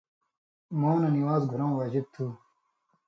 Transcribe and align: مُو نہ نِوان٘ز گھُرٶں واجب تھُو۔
مُو 0.79 0.91
نہ 1.01 1.09
نِوان٘ز 1.15 1.43
گھُرٶں 1.51 1.73
واجب 1.77 2.05
تھُو۔ 2.13 2.25